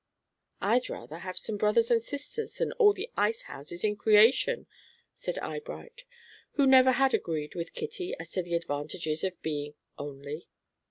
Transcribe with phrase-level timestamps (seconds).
[0.61, 4.65] "I'd rather have some brothers and sisters than all the ice houses in creation,"
[5.13, 6.05] said Eyebright,
[6.53, 10.47] who never had agreed with Kitty as to the advantages of being 'only.'